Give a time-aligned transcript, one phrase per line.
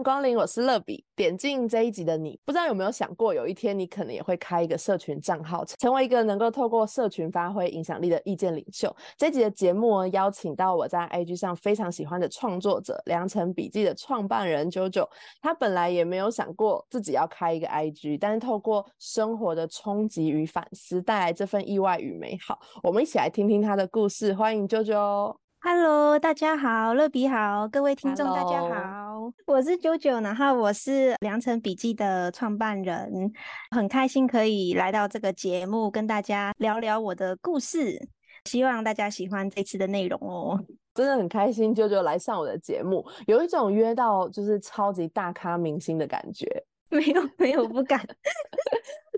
[0.00, 1.04] 迎光临，我是乐比。
[1.14, 8.90] 点进这一集的你，不知道有没有想过，有一天你可能也会开一个社群账号，成为一个能够透过社群发挥影响力的意见领袖。
[9.18, 15.06] 这集的节目，邀请到我在 IG 上非常喜欢的创作者——良辰笔记的创办人 JoJo。
[15.42, 22.58] 他本来也没有想过自己要开一个 IG，但是透过生活的冲击与反思，带来这份意外与美好。
[22.82, 24.32] 我们一起来听听他的故事。
[24.32, 25.49] 欢迎 JoJo。
[25.62, 33.30] Hello，大家好，乐比好，各位听众大家好，我是九九，然后我是良辰笔记的创办人，
[33.70, 38.00] 很开心可以来到这个节目，跟大家聊聊我的故事，
[38.46, 40.58] 希望大家喜欢这次的内容哦。
[40.94, 46.46] 真的很开心，九九来上我的节目，有一种约到就是超级大咖明星的感觉。
[46.88, 48.00] 没有，没有，不敢。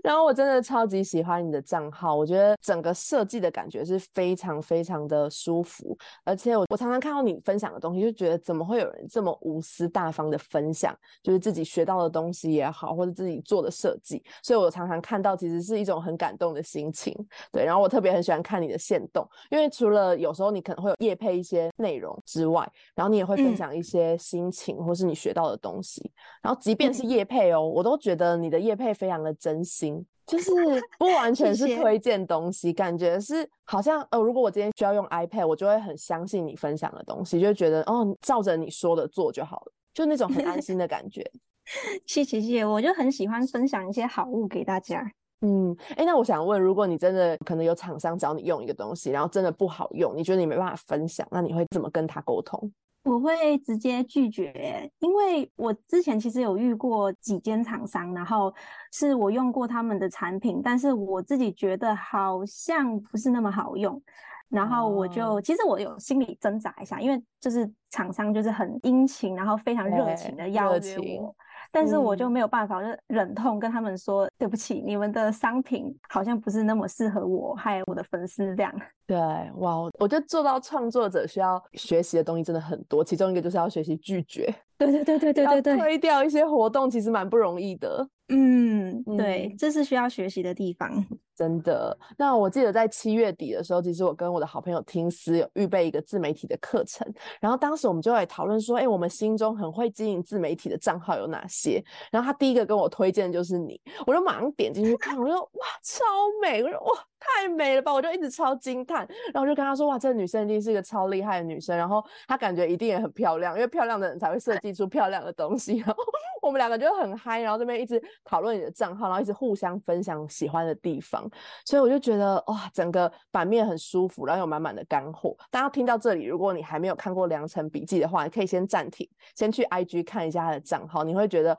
[0.03, 10.93] 然后我真的超级喜欢你的账号，我觉得整个设计的感觉是非常非常的舒服，而且我我常常看到你分享的东西，就觉得怎么会有人这么无私大方的分享，
[11.23, 17.15] 就是自己学到的东西也好，或者自己做的设计，所以我常常看到其实是一种很感动的心情。
[17.49, 29.92] 对，然后我特别很喜欢看你的线动，因为除了有时候你可能会有夜配一些内容之外，然后你也会分享一些心情或是你学到的东西，然后即便是夜配哦，我都觉得你的夜配非常的真心。
[30.25, 30.51] 就是
[30.97, 41.29] 不完全是推荐东西，感觉是好像呃，如果我今天需要用 iPad，我就会很相信你分享的东西，就觉得哦，照着你说的做就好了，就那种很安心的感觉。
[42.07, 45.09] 谢谢谢谢，我就很喜欢分享一些好物给大家。
[45.41, 52.71] 嗯，哎，那我想问，如果你真的可能有厂商找你用一个东西，然后真的不好用，你觉得你没办法分享，那你会怎么跟他沟通？
[53.03, 58.53] 我会直接拒绝，因为我之前其实有遇过几间厂商，然后
[58.91, 64.01] 是我用过他们的产品，但是我自己觉得好像不是那么好用，
[64.47, 71.35] 然后我就其实我有心里挣扎一下，因为就是厂商就是很殷勤，然后非常热情的邀约我。
[71.73, 78.71] 但是我就没有办法，就忍痛跟他们说对不起，你们的商品好像不是那么适合我，还有我的粉丝这样。
[79.07, 79.17] 对，
[79.55, 84.53] 哇，我觉得做到创作者需要学习的东西真的很多，其中一个就是要学习拒绝。
[84.77, 88.07] 对对对对对对对，推掉一些活动其实蛮不容易的。
[88.29, 91.03] 嗯，对，这是需要学习的地方，
[91.35, 91.97] 真的。
[92.17, 101.83] 那我记得在七月底的时候，其实我跟我的好朋友听思有预备一个自媒体的课程，然后当时我们就在讨论说，哎，我们心中很会经营自媒体的账号有哪些？
[102.11, 106.03] 然后他第一个跟我推荐的就是你，我就马上点进去看，我说哇，超
[106.41, 107.07] 美，我说哇。
[107.23, 107.93] 太美了吧！
[107.93, 115.77] 我就一直超惊叹，然后就跟他说：“哇，这个女生一定是一个超厉害的女生，然后她感觉一定也很漂亮，因为漂亮的人才会设计出漂亮的东西。
[115.85, 115.95] ”然后
[116.41, 121.29] 我们两个就很嗨，然后这边一直讨论你的账号，然后一直互相分享喜欢的地方，
[121.65, 125.35] 所以我就觉得哇，整个版面很舒服，然后有满满的干货。
[125.49, 131.57] 大家听到这里，如果你还没有看过《良辰笔记》的话，你可以先暂停，先去 IG 看一下他的账号，你会觉得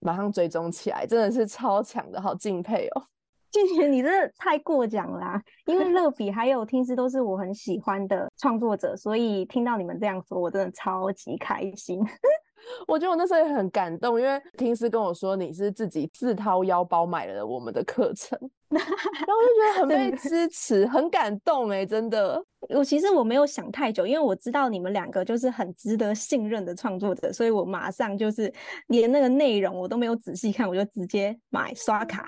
[0.00, 3.02] 马上追踪起来，真的是超强的，好敬佩哦。
[3.56, 5.40] 谢谢你，真的太过奖啦！
[5.64, 12.00] 因为 乐比还有听师都是我很喜欢的创作者，所以听到你们这样说，我真的超级开心。
[12.86, 22.42] 我觉得我那时候也很感动，因为听师跟我说你是自己自掏腰包买了我们的课程，然后我就觉得很 被支持，很感动哎，真的。
[22.70, 28.52] 我其实我没有想太久，因为我知道你们两个就是很值得信任的创作者，所以我马上就是
[28.88, 32.26] 连那个内容我都没有仔细看，我就直接买刷卡。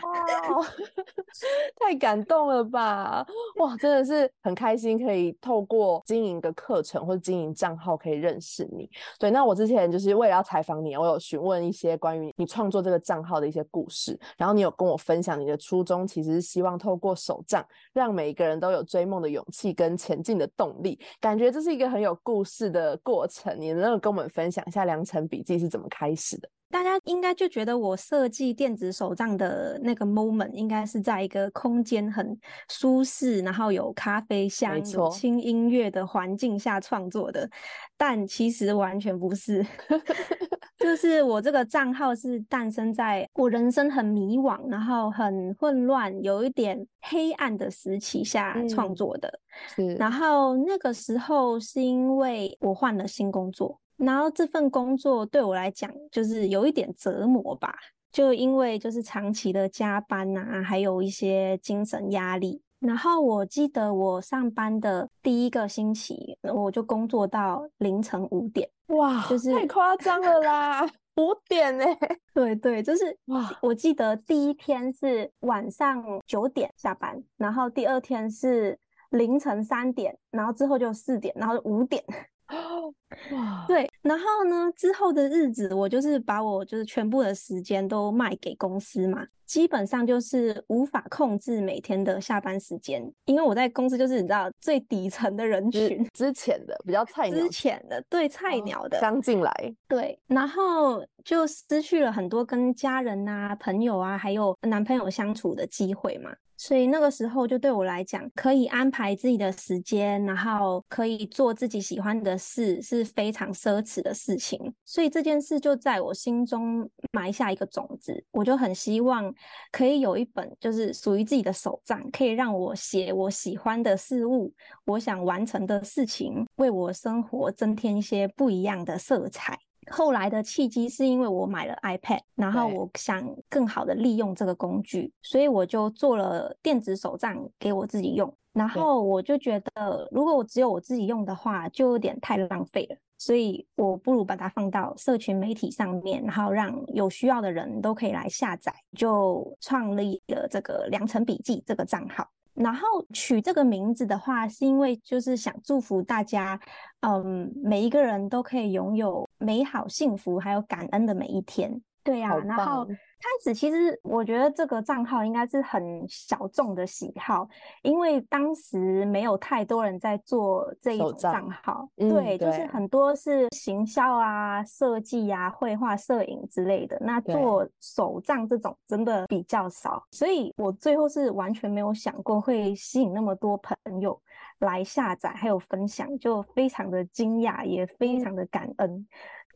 [1.80, 3.26] 太感动了吧！
[3.56, 8.88] 哇，真的是很开心，可以透过经营的课程或者经营账号可以认识你。
[9.18, 21.00] 对，那我之前就是为了要采访你，我有询问一些关于你创作这个账号的一些故事，然后你有跟我分享你的初衷，其实只是希望透过手账，让每一个人都有追梦的勇气跟前进的动力。
[21.20, 26.48] 感觉这是一个很有故事的过程，你能够跟我们分享一下《良辰笔记》是怎么开始的？
[26.70, 32.38] 大家应该就觉得我设计电子手账的那个 moment 应该是在一个空间很
[32.68, 37.48] 舒适，然后有咖啡香、有轻音乐的环境下创作的，
[37.96, 39.66] 但其实完全不是。
[40.78, 49.40] 就是我这个账号是诞生在我人生很迷惘，然后很混乱，有一点黑暗的时期下创作的。
[49.74, 53.80] 是，然后那个时候是因为我换了新工作。
[53.98, 57.74] 然后这份工作对我来讲就是有一点折磨吧，
[58.10, 68.70] 就因为就是长期的加班呐，还有一些精神压力，然后我记得我上班的第一个星期，我就工作到凌晨五点。
[68.86, 70.88] 哇，就是太夸张了啦！
[71.18, 71.84] 五点呢、
[72.32, 78.78] 对对，就是哇，我记得第一天是晚上九点下班，然后第二天是
[79.10, 82.02] 凌晨三点，然后之后就四点，然后五点。
[82.48, 106.30] 哇，对，然后呢，之后的日子我就是把我就是全部的时间都卖给公司嘛，基本上就是无法控制每天的下班时间，因为我在公司就是你知道最底层的人群，之前的比较 菜鸟之前的对菜哦鸟的，刚进来，对，然后就失去了很多跟家人啊、朋友啊，还有男朋友相处的机会嘛。
[106.60, 114.74] 所以那个时候就对我来讲，可以安排自己的时间，然后可以做自己喜欢的事，是非常奢侈的事情。
[114.84, 119.32] 所以这件事就在我心中埋下一个种子，我就很希望
[119.70, 124.52] 可以有一本就是属于自己的手账，可以让我写我喜欢的事物，
[124.84, 129.58] 我想完成的事情，为我生活增添一些不一样的色彩。
[129.90, 138.32] 后来的契机是因为我买了 iPad，然后我想更好的利用这个工具，所以我就做了电子手账给我自己用。
[138.58, 142.96] 然对后我就觉得，如果我只有我自己用的话，就有点太浪费了。
[143.16, 152.28] 所以我不如把它放到社群媒体上面，然后让有需要的人都可以来下载，就创立了这个良辰笔记这个账号。
[152.54, 152.80] 然后
[153.12, 156.60] 取这个名字的话，是因为就是想祝福大家，
[157.00, 161.80] 嗯，每一个人都可以拥有美好、幸福还有感恩的每一天。
[162.04, 162.88] 对呀、好然后棒
[163.20, 167.48] 开始其实我觉得这个账号应该是很小众的喜好，
[167.82, 176.96] 因为当时没有太多人在做这一种手账账号，嗯对，就是很多是行销啊、设计啊、绘画、摄影之类的。
[177.00, 184.20] 那做手账这种真的比较少，所以我最后是完全没有想过会吸引那么多朋友
[184.60, 189.06] 来下载还有分享，就非常的惊讶，也非嗯常的感恩。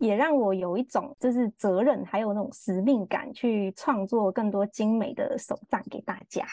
[0.03, 6.45] 也让我有一种就是责任，还有那种使命感，去创作更多精美的手账给大家。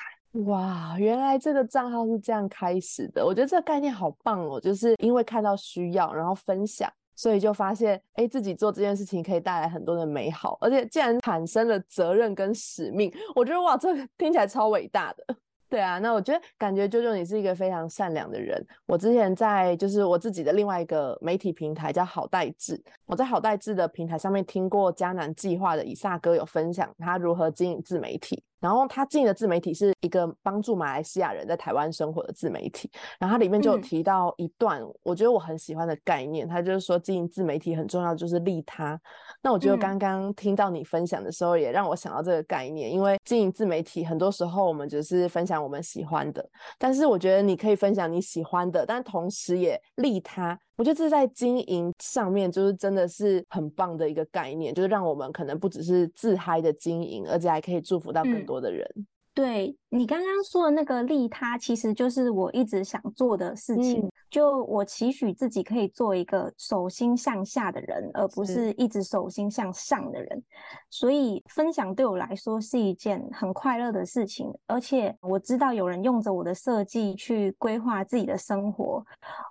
[0.45, 6.87] 哇，原来这个账号是这样开始的，我觉得这个概念好棒哦，就是因为看到需要，然后分享。
[7.15, 15.35] 所以就发现，哎，自己做这件事情可以带来很多的美好，而且竟然产生了责任跟使命，我觉得哇，这听起来超伟大的。
[15.69, 18.59] 对啊，那我觉得感觉舅舅你是一个非常善良的人。
[18.87, 32.89] 我之前在就是我自己的另外一个媒体平台叫好代志，我在好代志的平台上面听过迦南计划的以撒哥有分享他如何经营自媒体，然后他经营的自媒体是一个帮助马来西亚人在台湾生活的自媒体，
[33.19, 38.99] 然后它里面就有嗯提到一段我觉得我很喜欢的概念，他就是说经营自媒体很重要就是利他。
[39.41, 46.47] 那我觉得嗯刚刚听到你分享的时候，也让我想到这个概念，因为经营自媒体很多时候我们只是分享我们喜欢的，
[46.77, 50.59] 但是我觉得你可以分享你喜欢的，但同时也利他。
[50.79, 58.89] 我觉得这在经营上面就是真的是很棒的一个概念，就是让我们可能不只是自嗨的经营，而且还可以祝福到更嗯多的人。
[59.33, 64.01] 对你刚刚说的那个利他，其实就是我一直想做的事情。
[64.01, 70.43] 嗯就我期许自己可以做一个手心向下的人，而不是是一直手心向上的人。
[70.91, 79.03] 所以分享对我来说是一件很快乐的事情，而且我知道有人用着我的设计去规划自己的生活，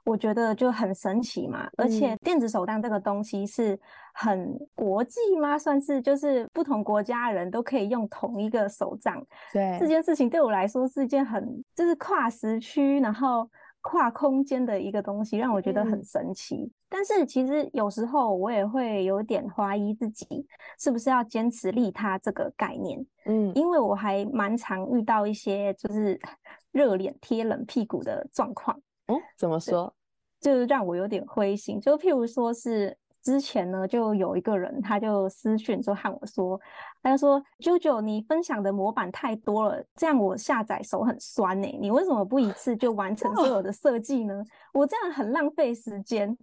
[0.04, 1.68] 我觉得就很神奇嘛。
[1.76, 3.76] 而且嗯电子手账这个东西是
[4.14, 5.58] 很国际吗？
[5.58, 9.20] 算是就是不同国家的人都可以用同一个手账。
[9.52, 13.48] 对这件事情对我来说是一件很就是跨时区，然后
[13.80, 16.70] 跨空间的一个东西，让我觉得很嗯神奇。
[16.88, 20.26] 但是其实有时候我也会有点怀疑自己
[20.78, 26.18] 是不是要坚持利他这个概念，嗯，因为我还蛮常遇到一些就是
[26.72, 28.76] 热脸贴冷屁股的状况。
[29.06, 29.94] 哦，怎么说？
[30.40, 31.80] 就让我有点灰心。
[31.80, 32.96] 就譬如说是
[33.28, 36.58] 之前呢，就有一个人他就私讯就和我说，
[37.02, 44.42] 他就说：“啾啾，你分享的模板太多了，这样我下载手很酸呢、你为什么不一次就完成所有的设计呢？
[44.72, 46.34] 我这样很浪费时间。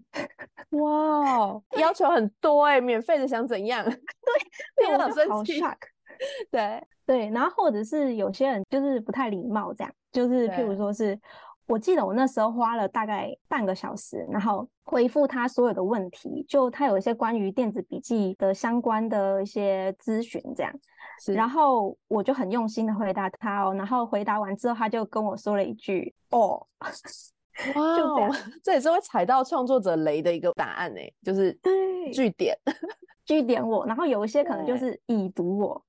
[0.70, 3.84] 哇，哦要 求很多哎、免费的想怎样？
[4.77, 5.77] 对，我就好生气 shock。
[6.51, 11.20] 对，对，然后或者是有些人就是不太礼貌，这样就是譬如对说是，
[11.67, 20.74] 我记得我那时候花了大概半个小时，然后回复他所有的问题，就他有一些关于电子笔记的相关的一些咨询，这样，
[21.34, 26.65] 然后我就很用心的回答他哦，然后回答完之后，他就跟我说了一句哦，
[27.75, 32.55] 哇就这样哦，这也是会踩到创作者雷的一个答案哎、就是对据点。
[33.25, 35.84] 据点我，然后有一些可能就是已读我，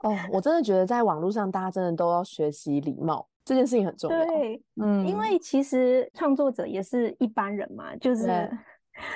[0.00, 3.26] 哦，我真的觉得在网络上，大家真的都要学习礼貌。
[3.44, 4.24] 这件事情很重要。
[4.24, 8.50] 对，嗯，因为其实创作者也是一般人嘛，就是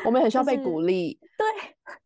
[0.04, 1.46] 我们很需要被鼓励，对，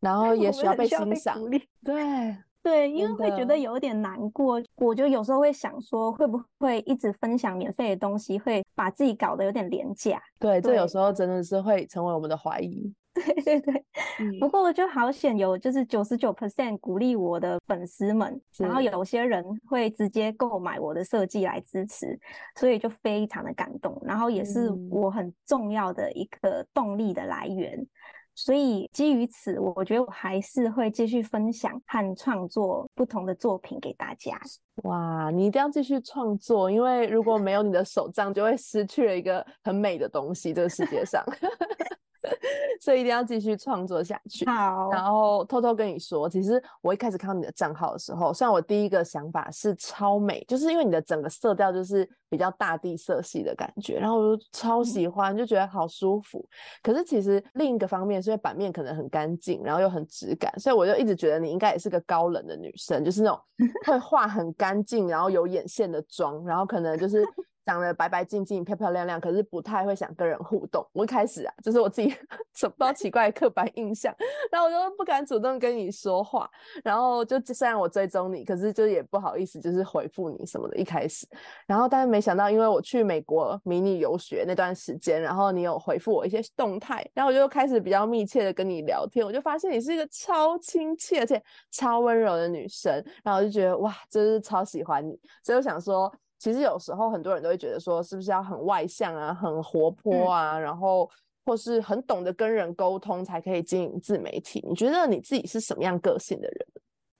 [0.01, 1.49] 然后 也需要被欣赏鼓。
[1.49, 1.63] 励。
[1.85, 10.23] 对，对，因为真会觉得有点难过，我就有时候会想说，会不会一直分享免费的东西，会把自己搞得有点廉价？
[10.39, 12.93] 对，这有对时候真的是会成为我们的怀疑。
[13.15, 13.85] 对 对对，
[14.21, 22.19] 嗯不过就好险有就是九十九 percent 鼓励我的粉丝们，然后有些人会直接购买我的设计来支持，
[22.57, 27.87] 所以就非常的感动，然后也是嗯我很重要的一个动力的来源。
[28.35, 34.41] 所以基于此，我觉得我还是会继续分享和创作不同的作品给大家。
[34.85, 41.23] 哇，你一定要继续创作，因为如果没有你的手账，就会失去了一个很美的东西，这个世界上。
[42.81, 44.45] 所以一定要继续创作下去。
[44.47, 56.45] 好，然后偷偷跟你说，其实我一开始看到你的账号的时候，虽然我第一个想法是超美，就是因为你的整个色调就是比较大地色系的感觉，然后我就超喜欢，就觉得好舒服。
[56.83, 63.41] 可是其实另一个方面是因为版面可能很干净，然后又很质感，所以我就一直觉得你应该也是个高冷的女生，就是那种
[63.87, 67.25] 会画很干净，然后有眼线的妆，然后可能就是。
[67.65, 70.87] 长得白白净净、漂漂亮亮，可是不太会想跟人互动。
[70.93, 72.15] 我一开始啊，就是我自己
[72.55, 74.15] 什么奇怪的刻板印象，
[74.51, 76.51] 然后我就不敢主动跟你说话，
[76.85, 80.77] 然后就虽然我追踪你，可是就也不好意思，就是回复你什么的。
[80.77, 81.27] 一开始，
[81.67, 91.41] 然后但是没想到，因为我去美国迷你游学那段时间，然后你有回复我一些动态，然后我就开始比较密切的跟你聊天，我就发现你是一个超亲切而且
[91.71, 92.93] 超温柔的女生，
[93.23, 96.13] 然后我就觉得哇，真是超喜欢你，所以我想说。
[96.43, 101.09] 其实有时候很多人都会觉得说，是不是要很外向啊，很活泼啊，然后
[101.45, 104.61] 或是很懂得跟人沟通才可以经营自媒体？
[104.69, 106.67] 你觉得你自己是什么样个性的人？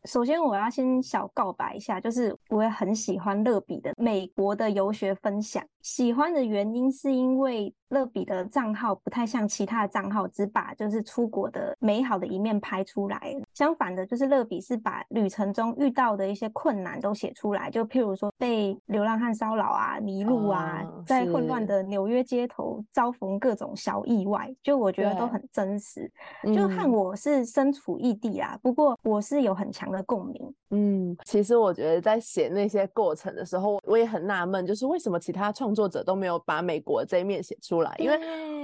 [0.07, 5.65] 首先我要先小告白一下，就是我也很喜欢乐比的美国的游学分享。
[5.81, 13.35] 喜欢的原因是因为乐比的账号不太像其他的账号，只把就是出国的美好的一面拍出来。
[13.55, 26.11] 相反的，就是乐比是把旅程中遇到的一些困难都写出来，就譬如说被流浪汉骚扰啊、迷路啊，哦在混乱的纽约街头遭逢各种小意外，就我觉得都很真实。
[26.55, 30.55] 就和嗯我是身处异地啊，不过我是有很强的共鸣。
[30.71, 37.95] 嗯，其实我觉得在写那些过程的时候，我也很纳闷，就是为什么其他创作者都没有把美国这一面写出来？
[37.99, 38.19] 因为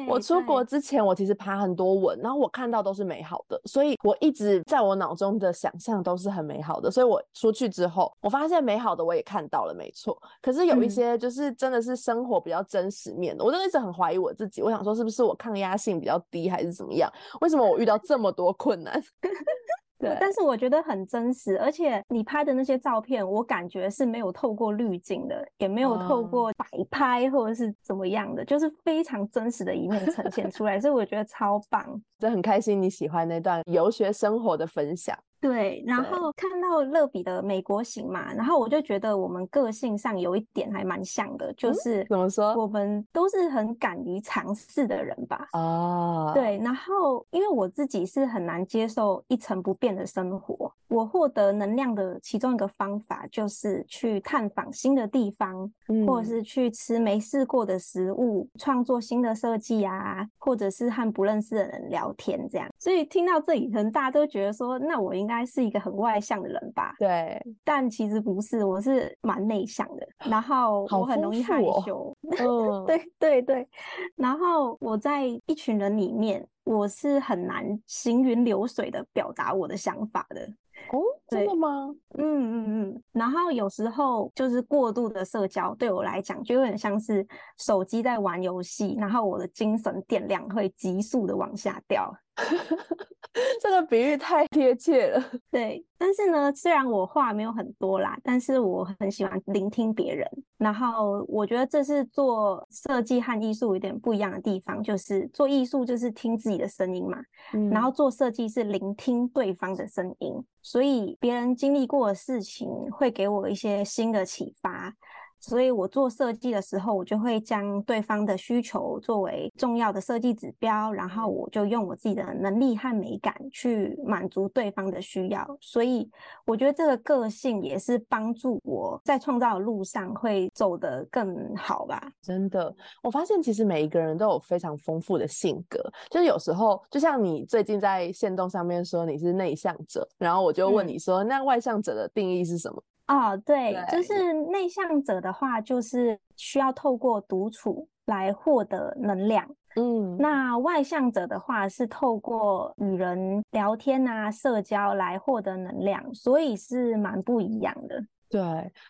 [0.06, 6.90] 我出国之前，我其实爬很多文，然后我看到都是美好的，所以我一直在我脑中的想象都是很美好的。
[6.90, 10.20] 所以我出去之后，我发现美好的我也看到了，没错。
[10.40, 14.62] 可是有一嗯些就是真的是生活比较真实面的，我真的一直很怀疑我自己。
[14.62, 17.12] 我想说，是不是我抗压性比较低，还是怎么样？
[17.40, 19.02] 为什么我遇到这么多困难？
[19.98, 31.84] 对，但是我觉得很真实，而且你拍的那些照片，我感觉是没有透过滤镜的，也没有透哦过摆拍或者是怎么样的，就是非常真实的一面呈现出来，所以我觉得超棒。
[32.18, 35.16] 真的很开心你喜欢那段游学生活的分享。
[35.40, 45.48] 对，然后看到乐比的美国型嘛，然后我就觉得我们个性上有一点还蛮像的，就嗯是怎么说我们都是很敢于尝试的人吧。
[45.52, 55.70] 哦，对，然后因为我自己是很难接受一成不变的生活，我获得能量的其中一个方法就是去探访新的地方，
[56.06, 62.68] 或者嗯是去吃没试过的食物，创作新的设计啊，或者是和不认识的人聊天这样。
[62.78, 66.92] 所以听到这里，可能大家都觉得说，那我应该是一个很外向的人吧？
[66.98, 73.68] 对，但其实不是，我是蛮内向的， 然后我很容易害羞哦 对对对，
[74.16, 80.50] 然后我在一群人里面，我是很难行云流水的表达我的想法的。
[80.90, 81.94] 哦，真的吗？
[82.16, 87.26] 嗯嗯嗯，然后有时候就是过度的社交，对我来讲就有点像是
[87.58, 92.10] 手机在玩游戏，然后我的精神电量会急速的往下掉。
[93.60, 95.22] 这个比喻太贴切了。
[95.50, 100.26] 对，但是呢，虽然我话没有很多啦，但是我很喜欢聆听别人。
[100.56, 107.18] 然后我觉得这是做设计和艺术有点不一样的地方，就是做艺术就是听自己的声音嘛，
[107.52, 114.92] 嗯然后做设计是聆听对方的声音，所以别人经历过的事情会给我一些新的启发。
[115.40, 125.46] 所以我做设计的时候，我就会将对方的需求作为重要的设计指标，然后我就用我自己的能力和美感去满足对方的需要。
[125.60, 126.10] 所以
[126.44, 132.10] 我觉得这个个性也是帮助我在创造的路上会走得更好吧。
[132.22, 135.80] 真的，我发现其实每一个人都有非常丰富的性格，
[136.10, 142.82] 就是有时候就像你最近在线动上面说你是内向者，然后我就问嗯你说，那外向者的定义是什么？
[143.08, 149.48] 哦，对，就是内向者的话，就是需要透过独处来获得能量。
[149.76, 158.04] 嗯，那外向者的话是透过与人聊天啊、社交来获得能量，所以是蛮不一样的。
[158.30, 158.40] 对，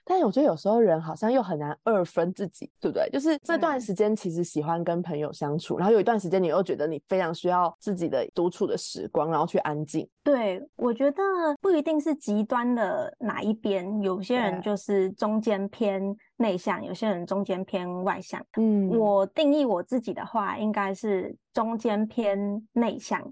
[0.04, 3.08] 但是我觉得有时候人好像又很难二分自己，对不对？
[3.10, 10.08] 就是这段嗯时间其实喜欢跟朋友相处，然后有一段时间你又觉得你非常需要自己的独处的时光，然后去安静。
[10.24, 11.22] 对，我觉得
[11.60, 18.44] 不一定是极端的哪一边，有些人就是中间偏内向，有些人中间偏外向。
[18.56, 22.38] 嗯我定义我自己的话，应该是中间偏
[22.72, 23.22] 内向，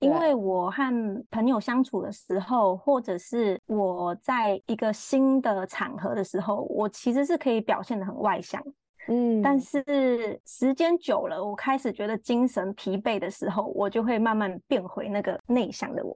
[0.00, 8.62] 因对为我和朋友相处的时候，或者是我在一个新的场合的时候，我其实是可以表现得很外向，
[9.08, 16.14] 嗯，但是时间久了，我开始觉得精神疲惫的时候，我就会慢慢变回那个内向的我。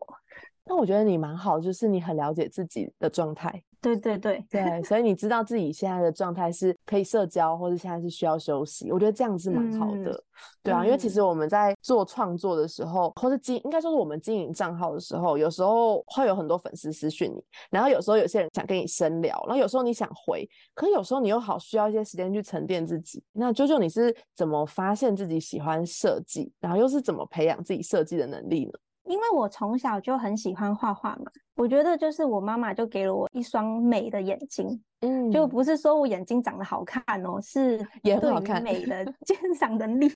[0.67, 8.91] 那我觉得你蛮好，就是你很了解自己的状态，对对对，对，所以你知道自己现在的状态是可以社交，或者现在是需要休息。
[8.91, 10.25] 我觉得这样是蛮好嗯的，
[10.63, 23.23] 对啊，因为其嗯实我们在做创作的时候，或是经应该说是我们经营账号的时候，有时候会有很多粉丝私讯你，然后有时候有些人想跟你深聊，然后有时候你想回，可有时候你又好需要一些时间去沉淀自己。
[23.33, 28.73] 那啾啾，你是怎么发现自己喜欢设计，然后又是怎么培养自己设计的能力呢？
[29.05, 40.11] 因为我从小就很喜欢画画嘛，我觉得就是我妈妈就给了我一双美的眼睛，嗯就不是说我眼睛长得好看哦，是也很好看美的 鉴赏能力。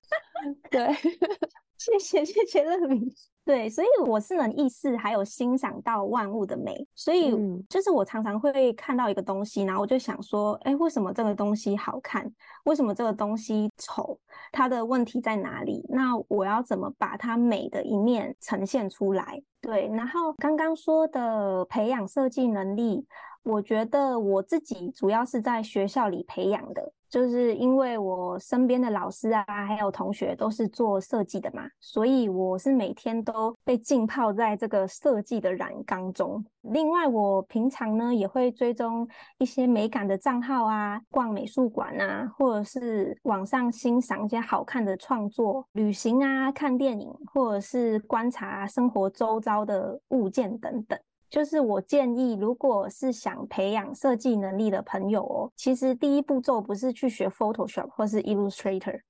[0.70, 0.92] 对，
[1.78, 3.10] 谢谢谢谢乐明。
[3.48, 12.30] 对，所以我是能意识还有欣赏到万物的美，所以嗯就是我常常会看到一个东西，然后我就想说，哎，为什么这个东西好看？
[12.64, 14.20] 为什么这个东西丑？
[14.52, 15.82] 它的问题在哪里？
[15.88, 19.42] 那我要怎么把它美的一面呈现出来？
[19.62, 23.06] 对，然后刚刚说的培养设计能力，
[23.44, 36.44] 我觉得我自己主要是在学校里培养的，就是因为我身边的老师啊，还有同学都是做设计的嘛，所以我是每天都被浸泡在这个设计的染缸中。
[36.62, 50.98] 另外，我平常呢也会追踪一些美感的账号啊，逛美术馆啊，或者是网上欣赏一些好看的创作、旅行啊、看电影，或者是观察生活周遭的物件等等。
[51.30, 59.00] 就是我建议，如果是想培养设计能力的朋友哦，其实第一步骤不是去学 Photoshop 或是 Illustrator，、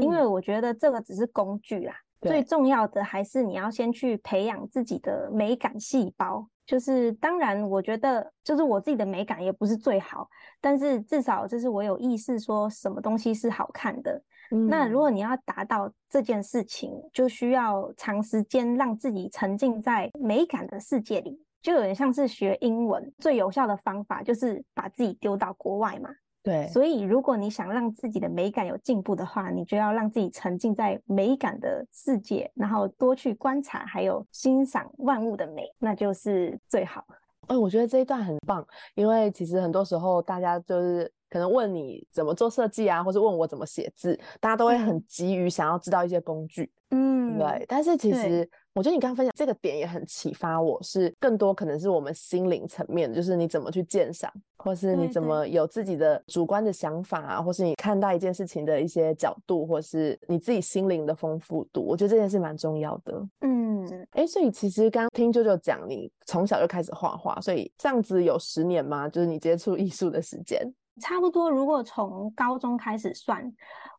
[0.00, 6.46] 因为嗯我觉得这个只是工具啦，最重要的还是你要先去培养自己的美感细胞。
[6.66, 10.28] 就是当然，我觉得就是我自己的美感也不是最好，
[10.60, 14.22] 但是至少就是我有意识说什么东西是好看的。
[14.50, 26.10] 那如嗯果你要达到这件事情，就需要长时间让自己沉浸在美感的世界里，就有点像是学英文，最有效的方法就是把自己丢到国外嘛。
[26.40, 37.04] 对，所以，如果你想让自己的美感有进步的话，你就要让自己沉浸在美感的世界，然后多去观察，还有欣赏万物的美，那就是最好。
[37.48, 47.64] 哎、我觉得这一段很棒，因为其实很多时候大家就是可能问你怎么做设计啊，或是问我怎么写字，大家都会很嗯急于想要知道一些工具，嗯对？
[47.68, 63.28] 但是其实我觉得你刚刚分享这个点也很启发我，是更多可能是我们心灵层面的，就是你怎么去鉴赏，或是你怎么有自己的主观的想法啊，或是你看待一件事情的一些角度，或是你自己心灵的丰富度，我觉得这件事蛮重要的。
[63.40, 69.08] 嗯，哎，所以其实刚刚听舅舅讲，你从小就开始画画，所以这样子有十年吗？
[69.08, 70.72] 就是你接触艺术的时间？
[70.98, 71.50] 差不多。
[71.50, 73.52] 如果从高中开始算，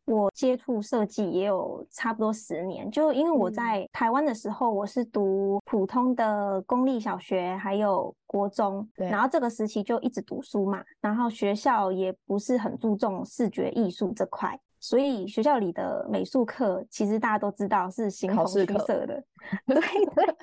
[0.06, 2.90] 我接触设计也有差不多十年。
[2.90, 14.60] 就因为我嗯在台湾的时候，我是读普通的公立小学，还有国中，然后这个时期就一直读书嘛，然后学校也不是很注重视觉艺术这块。
[14.80, 19.24] 所以学校里的美术课，其实大家都知道是形同虚设的，
[19.68, 20.36] 对对，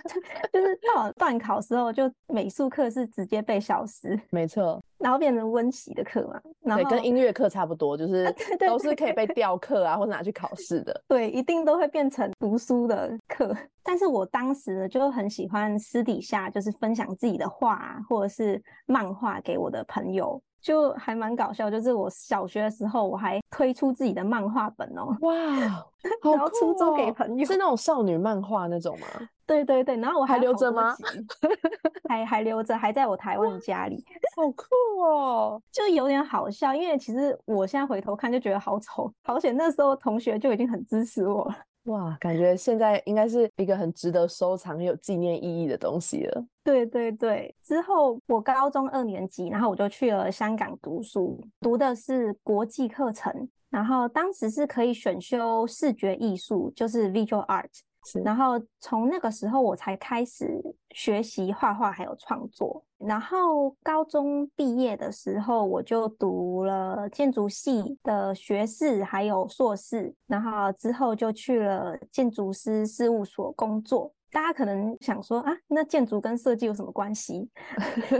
[0.52, 11.02] 就是到段考时候，就美术课是直接被消失，没错，然后变成温习的课嘛，然对，后跟音乐课差不多，就是都是可以被调课啊，或者拿去考试的。
[11.08, 13.56] 对，一定都会变成读书的课。
[13.82, 21.70] 但是我当时呢，就很喜欢私底下就是分享自己的画啊，或者是漫画给我的朋友，就还蛮搞笑。
[21.70, 25.34] 就是我小学的时候，我还推出自己的漫画本哦，哇，
[26.22, 29.06] 好酷租给哦朋友是那种少女漫画那种吗？
[29.46, 31.04] 对对对，然后我还留着吗集
[32.08, 34.64] 还还留着，还在我台湾的家里，好酷
[35.00, 35.62] 哦！
[35.70, 36.74] 就有点好笑。
[36.74, 41.54] 因为其实我现在回头看就觉得好丑，好险那时候同学就已经很支持我了。
[41.86, 46.44] 哇，感觉现在应该是一个很值得收藏、很有纪念意义的东西了。
[46.64, 57.70] 对对对，之后我高中二年级，然后我就去了香港读书，读的是国际课程，然后当时是可以选修视觉艺术，就是 visual art。
[58.22, 62.84] 然后从那个时候我才开始学习画画还有创作。
[62.98, 74.12] 然后高中毕业的时候，我就读了建筑系的学士还有硕士，然后之后就去了建筑师事务所工作。
[74.30, 77.48] 大家可能想说啊，那建筑跟设计有什么关系？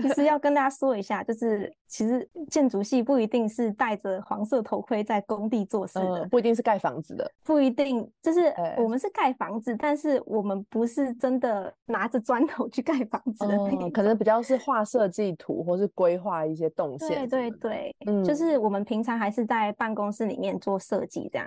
[0.02, 17.28] 其 实要跟大家说一下，就是其实建筑系不一定是戴着黄色头盔在工地做事的，不一定是盖房子的，不一定就是我们是盖房子，但是我们不是真的拿着砖头去盖房子的，可能比较是画设计图或是规划一些动线。
[17.28, 21.46] 对对对，嗯，就是我们平常还是在办公室里面做设计这样。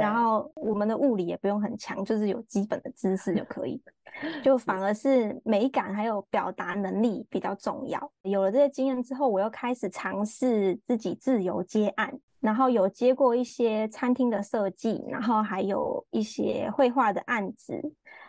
[0.00, 3.80] 然后我们的物理也不用很强，就是有基本的知识就可以，
[4.42, 8.10] 就反而是美感还有表达能力比较重要。
[8.22, 17.80] 有了这些经验之后，我又开始尝试自己自由接案，然后有接过一些餐厅的设计，然后还有一些绘画的案子，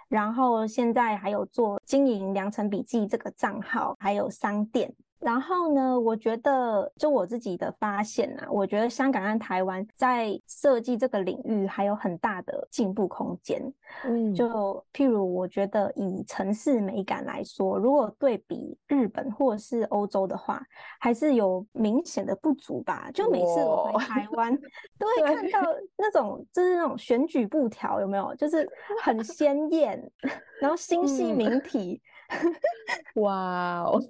[0.07, 4.93] 然后现在还有做经营良辰笔记这个账号，还有商店。
[5.27, 13.61] 然后呢，我觉得就我自己的发现啊，我觉得香港和台湾在设计这个领域还有很大的进步空间。
[14.05, 20.61] 嗯，就譬如我觉得以城市美感来说，如果对比日本或是欧洲的话，
[20.97, 23.11] 还是有明显的不足吧。
[23.13, 24.57] 就每次我回台湾，
[24.97, 28.33] 都会看到那种就是那种选举布条，有没有？
[28.35, 28.65] 就是
[29.03, 30.09] 很鲜艳，
[30.61, 32.01] 然后星系名体。
[33.15, 34.01] 哇哦！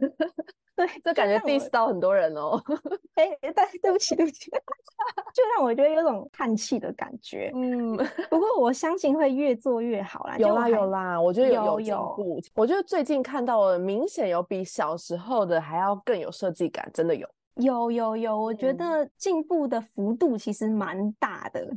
[0.77, 2.61] 对，这感觉 diss 到很多人哦。
[3.15, 4.51] 哎，对，对不起，对不起，
[5.33, 7.51] 就让我觉得有种叹气的感觉。
[7.55, 7.97] 嗯，
[8.29, 10.37] 不过我相信会越做越好啦。
[10.37, 12.39] 有啦，有啦，我觉得有有进步。
[12.53, 17.27] 我觉得最近看到了，明显有比小时候的还要更有设计感，真的有。
[17.55, 21.67] 有有有，我觉得进步的幅度其实蛮大的。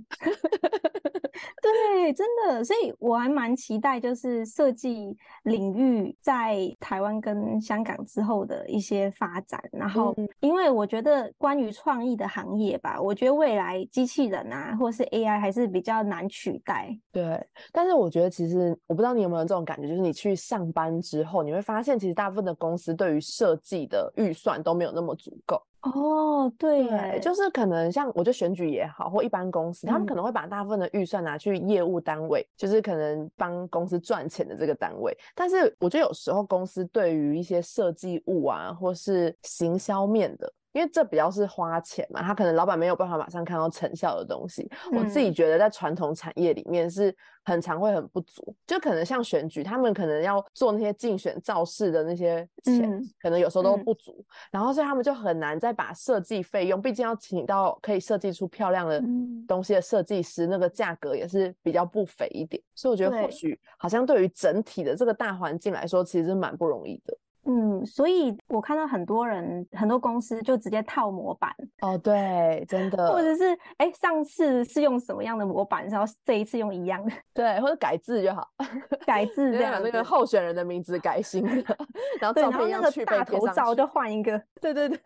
[1.61, 9.61] 对，真的，所以我还蛮期待，就是设计领域在台湾跟香港之后的一些发展。
[9.73, 16.97] 然后，因为我觉得关于创意的行业吧，我觉得未来机器人啊，或是 AI 还是比较难取代。
[17.13, 25.61] 对，但是我觉得其实我不知道你有没有这种感觉，就是你去上班之后，你会发现其实大部分的公司对于设计的预算都没有那么足够。
[25.83, 35.17] 哦，对，就是可能像我觉得选举也好，或一般公司，他们可能会把大部分的预算拿去业务单位，就是可能帮公司赚钱的这个单位。
[35.35, 40.53] 但是我觉得有时候公司对于一些设计物啊，或是行销面的。
[40.73, 44.71] 因为这比较是花钱嘛，他可能老板没有办法马上看到成效的东西。
[44.93, 59.03] 我自己觉得在传统产业里面是很常会很不足，就可能像选举，他们可能要做那些竞选造势的那些钱，可能有时候都不足，然后所以他们就很难再把设计费用，毕竟要请到可以设计出漂亮的
[59.49, 62.63] 东西的设计师，那个价格也是比较不菲一点。
[62.75, 67.17] 所以我觉得或许好像对于整体的这个大环境来说，其实是蛮不容易的。
[67.45, 71.53] 嗯，所以我看到很多人、很多公司就直接套模板。
[71.81, 78.47] 哦，对，真的，或者是哎，上次是用什么样的模板，然后这一次用一样的， 对，或者改字就好，
[79.05, 81.77] 改字这样，那个候选人的名字改新的，
[82.21, 85.01] 然后照片那个大头照就换一个，对 对对，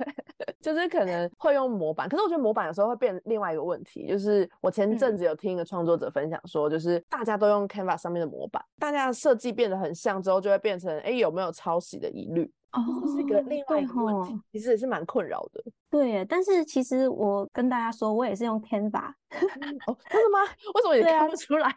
[0.61, 5.15] 就是可能会用模板，可是我觉得模板有时候会变另外一个问题，就是我前阵。
[5.15, 12.51] 子有听一个创作者分享说，就是大家都用 Canva 上面的模板，大家的设计变得很像之后，就会变成哎有没有抄袭的疑虑。
[12.73, 15.63] 哦，是一个另外一个问题，其实也是蛮困扰的。
[15.89, 19.11] 对，但是其实我跟大家说，我也是用 Canva。
[19.87, 20.41] 哦，真的吗？
[20.75, 21.73] 为什么也看不出来？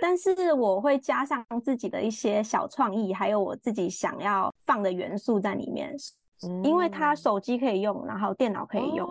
[0.00, 5.96] 但是我会加上自己的一些小创意，还有我自己想要放的元素在里面。
[6.62, 9.08] 因为它手机可以用，然后电脑可以用。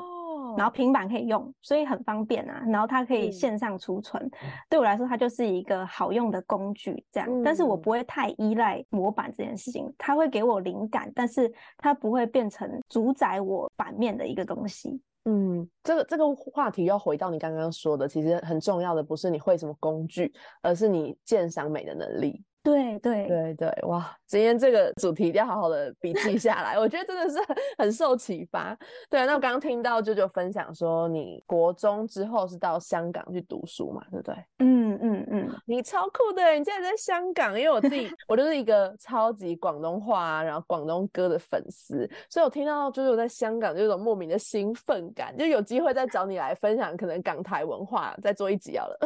[0.57, 2.63] 然后平板可以用，所以很方便啊。
[2.67, 4.29] 然后它可以线上储存，
[4.69, 7.03] 对我来说它就是一个好用的工具。
[7.11, 15.01] 这样，但是我不会太依赖模板这件事情，它会给我灵感，但是它不会变成主宰我版面的一个东西。
[15.27, 22.43] 嗯，这个这个话题要回到你刚刚说的，其实很重要的不是你会什么工具，而是你鉴赏美的能力。
[22.65, 24.11] 对对对对对，哇！
[24.25, 28.75] 今天这个主题一定要好好的笔记下来，我觉得真的是很很受启发。
[29.07, 34.35] 对，那我刚刚听到舅舅分享说，你国中之后是到香港去读书嘛，对不对？
[34.57, 37.57] 嗯嗯嗯，你超酷的，你竟然在香港！
[37.57, 48.97] 因为我自己，我就是一个超级广东话然后广东歌的粉丝，所以我听到舅舅在香港就有种莫名的兴奋感，就有机会再找你来分享可能港台文化，再做一集好了。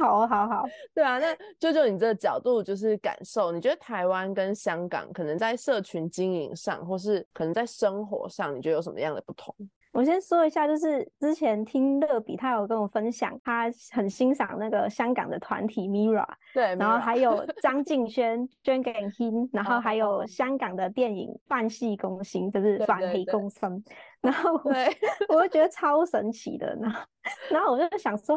[0.00, 9.54] 好 好好， 对啊，那舅舅你这个角度就是感受，你觉得台湾跟香港可能在社群经营上，或是可能在生活上，你觉得有什么样的不同？
[9.92, 23.78] 我先说一下，就是之前听乐比他有跟我分享，他很欣赏那个香港的团体 Mira，对，然后还有张敬轩、Jane and Him，然后还有香港的电影《泛系攻心》，就是《反黑公生》，
[24.22, 24.72] 然后我，
[25.28, 27.00] 我就觉得超神奇的，然后
[27.50, 28.34] 然后我就想说，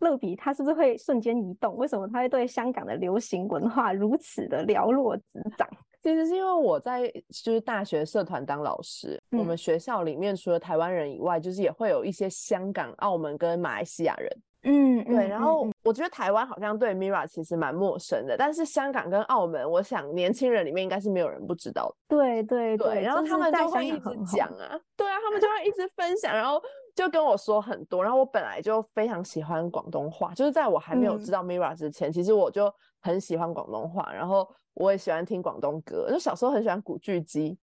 [0.00, 1.76] 乐比他是不是会瞬间移动？
[1.76, 5.68] 为什么他会对香港的流行文化如此的了若指掌？
[6.00, 7.12] 其实是因为我在
[7.44, 14.30] 就是大学社团当老师，我们学校里面除了台湾人以外，就是也会有一些香港、澳门跟马来西亚人。
[14.62, 15.26] 嗯，对。
[15.28, 21.92] 然后我觉得台湾好像对 Mira 其实蛮陌生的，但是香港跟澳门，我想年轻人里面应该是没有人不知道。
[22.08, 23.02] 对对对。
[23.02, 26.62] 然后他们就会一直讲啊，对啊，他们就会一直分享，然后
[27.02, 28.02] 就跟我说很多。
[28.02, 34.48] 然后我本来就非常喜欢广东话，就是在我还没有知道 Mira 之前，其实我就很喜欢广东话，然后。
[34.74, 37.58] 我也喜欢听广东歌，就小时候很喜欢古巨基，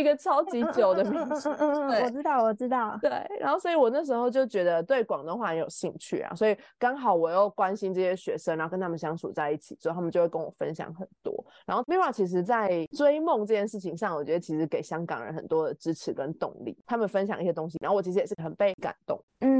[0.00, 1.48] 一个超级久的名字。
[1.58, 2.98] 嗯嗯，我知道，我知道。
[3.02, 11.44] 对，然后所以我那时候就觉得对广东话很有兴趣啊，所以刚好我又关心这些学生，然后跟他们相处在一起之后，他们就会跟我分享很多。
[11.66, 16.76] 然后 Mira 其实在追梦这件事情上，我觉得其实给香港人很多的支持跟动力。
[16.86, 19.20] 他们分享一些东西，然后我其实也是很被感动。
[19.40, 19.57] 嗯，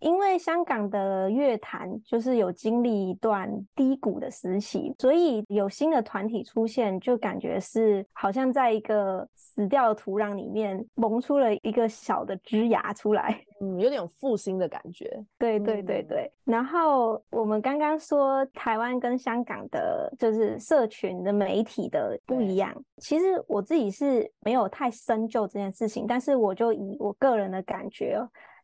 [0.00, 15.24] 因为香港的乐坛就是有经历一段低谷的时期，所以有新的团体出现，就感觉是好像在一个死掉的土壤里面萌出了一个小的枝芽出来， 嗯，有点复兴的感觉。
[15.38, 16.30] 对对对对。
[16.44, 22.74] 然后我们刚刚说台湾跟香港的，就是社群的媒体的不一样。
[22.96, 28.20] 其实我自己是没有太深究这件事情，但是我就以我个人的感觉。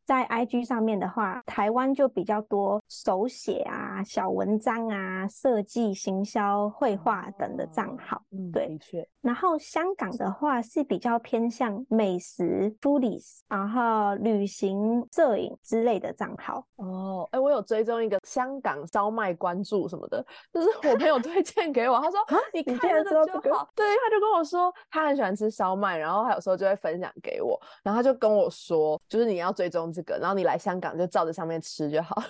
[0.09, 8.23] 在 IG 上面的话，台湾就比较多手写啊、小文章啊、设计、行销、绘画等的账号。
[8.31, 9.07] 嗯，对，的确。
[9.21, 16.64] 然后香港的话是比较偏向美食、foodies，然后旅行、摄影之类的账号。
[16.77, 22.18] 哦，哎，我有追踪一个香港烧麦关注什么的，就是我朋友 推荐给我，他说
[22.55, 23.68] 你看这个就好。
[23.75, 29.92] 对，他就跟我说他很喜欢吃烧麦，然后他有时候就会分享给我，然后他就跟我说，就是你要追踪。
[29.98, 32.24] 这个，然后你来香港就照着上面吃就好了。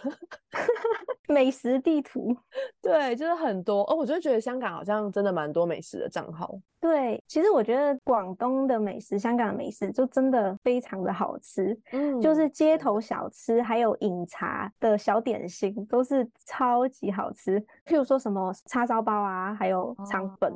[1.28, 2.34] 美食地图，
[2.80, 3.94] 对，就是很多哦。
[3.94, 6.58] 我就觉得香港好像真的蛮多美食的账号。
[6.80, 11.78] 对，其实我觉得广东的美食、香港的美食就真的非常的好吃。
[11.92, 17.60] 嗯，就是街头小吃，还有饮茶的小点心，都是超级好吃。
[17.84, 20.50] 譬如说什么叉烧包啊，还有肠粉，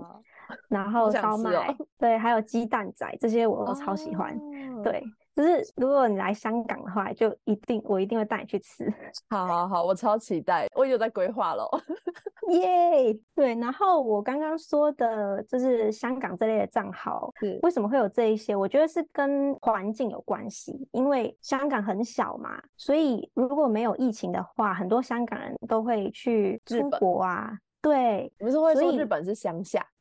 [0.68, 4.34] 然后烧麦，对，还有鸡蛋仔，这些我都超喜欢。
[4.82, 5.04] 对。
[5.34, 8.92] 就是如果你来香港的话，就一定我一定会带你去吃。
[9.30, 11.68] 好好好，我超期待，我有在规划了。
[12.50, 13.54] 耶，对。
[13.54, 18.54] 然后我刚刚说的就是香港这类的账号，为什么会有这一些？
[18.54, 27.56] 我觉得是跟环境有关系，因为香港很小嘛，所以如果没有疫情的话，很多香港人都会去出国啊。
[27.82, 29.84] 对，不是会说日本是乡下，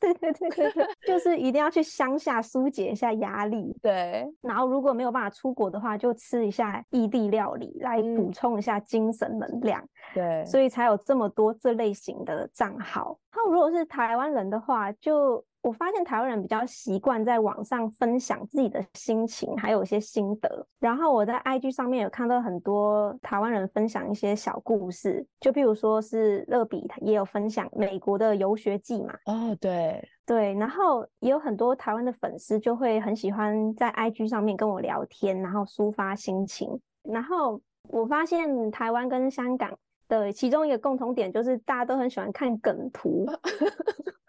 [0.00, 3.74] 对对对对对，就是一定要去乡下疏解一下压力。
[3.82, 9.82] 对，然后如果没有办法出国的话，就吃一下异地料理来补充一下精神能量。
[10.14, 13.18] 对，所以才有这么多这类型的账号。
[13.34, 15.42] 那如果是台湾人的话，就。
[15.66, 20.64] 我发现台湾人比较习惯在网上分享自己的心情，还有一些心得。
[20.78, 29.12] 然后我在 IG 上面有看到很多台湾人分享一些小故事，就譬如说是乐比也有分享美国的游学记嘛。
[29.24, 30.54] 哦，对对。
[30.54, 36.80] 然后也有很多台湾的粉丝就会很喜欢在 IG 上面跟我聊天，然后抒发心情。
[37.02, 39.76] 然后我发现台湾跟香港
[40.06, 43.26] 的其中一个共同点就是大家都很喜欢看梗图。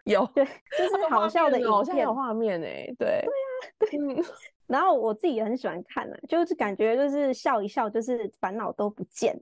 [0.08, 3.24] 有对，就是好笑的影片，有画面哎，对，
[3.78, 4.24] 对啊，对，
[4.68, 9.40] 然后我自己也很喜欢看啊，就是感觉就是笑一笑，就是烦恼都不见。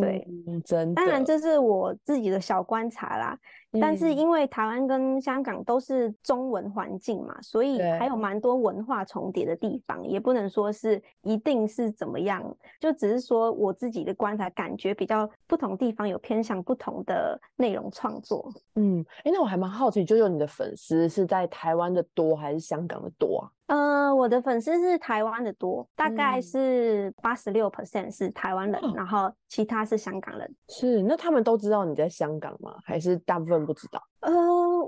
[0.00, 0.26] 对，
[0.64, 0.94] 真的。
[0.94, 3.38] 当然这是我自己的小观察啦。
[3.80, 12.42] 但是因为台湾跟香港都是中文环境嘛，所以还有蛮多文化重叠的地方，也不能说是一定是怎么样，
[12.78, 18.52] 就只是说我自己的观察感觉比较不同地方有偏向不同的内容创作。
[18.74, 23.50] 嗯，哎，那我还蛮好奇，就有你的粉丝是在台湾的多还是香港的多啊？
[23.66, 30.54] 呃，我的粉丝是台湾的多，大概是八十六 percent 是台湾人，然后其他是香港人。
[30.68, 32.74] 是，那他们都知道你在香港吗？
[32.84, 34.02] 还是大部分不知道？
[34.22, 34.32] 呃，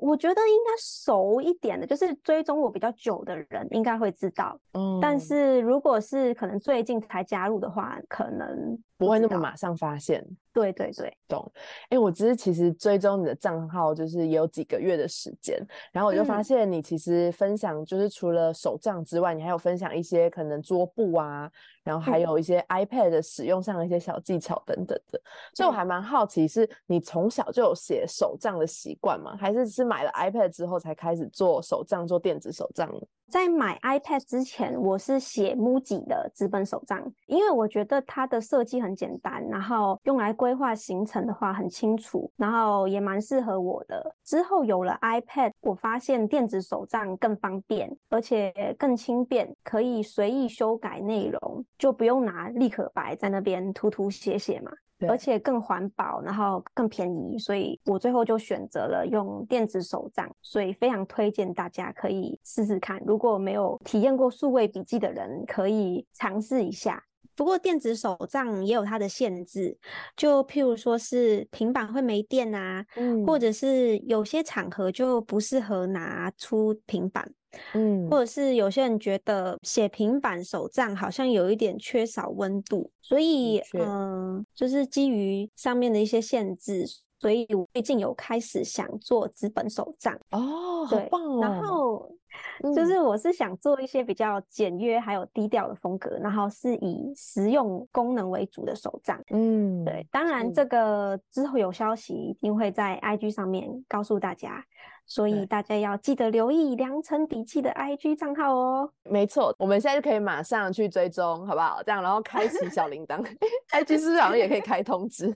[0.01, 4.59] 我觉得应该熟一点的，就是追踪我比较久的人应该会知道。
[4.73, 8.79] 嗯，但是如果是可能最近才加入的话，可能。
[8.97, 11.53] 不会那么马上发现，对对对，懂。
[11.91, 15.59] 哎，我只是其实追踪你的账号，就是也有几个月的时间，
[15.91, 21.51] 然后我就发现你其实分享，就是除了手账之外，你还有分享一些可能桌布啊。
[21.83, 25.21] 然后还有一些 iPad 的使用上的一些小技巧等等的，
[25.53, 29.24] 所以我还蛮好奇，是你从小就有写手账的习惯吗？
[29.37, 32.91] 还是是买了 iPad 之后才开始做手账、做电子手账？
[33.31, 44.15] 在买 iPad 之前，我是写 Muji 的纸本手账，因为我觉得它的设计很简单，然后用来规划行程的话很清楚，然后也蛮适合我的。
[44.25, 51.65] 之后有了 iPad，我发现电子手账更方便，而且更轻便，可以随意修改内容。
[51.79, 54.71] 就不用拿立可白在那边涂涂写写嘛，
[55.09, 63.03] 而且更环保，然后更便宜，所以我最后就选择了用电子手账，所以非常推荐大家可以试试看。
[63.07, 67.03] 如果没有体验过数位笔记的人，可以尝试一下。
[67.35, 69.77] 不过电子手账也有它的限制，
[70.17, 77.33] 就譬如说是平板会没电啊，嗯，或者是有些场合就不适合拿出平板。
[77.73, 86.85] 嗯，或者是有些人觉得写平板手账好像有一点缺少温度，所以嗯，就是基于上面的一些限制，
[87.21, 91.41] 所以我最近有开始想做纸本手账哦，好棒哦。
[91.41, 92.11] 然后
[92.75, 99.21] 就是我是想做一些比较简约还有低调的风格，然后是以实用功能为主的手账。
[99.31, 104.65] 嗯，对，当然这个之后有消息一定会在 IG 上面告诉大家。
[105.07, 108.91] 所以大家要记得留意良辰笔记的 IG 账号哦。
[109.03, 111.83] 没错，我们现在就可以马上去追踪，好不好？
[111.83, 113.23] 这样，然后开启小铃铛，
[113.71, 115.31] IG 是不是好像也可以开通知？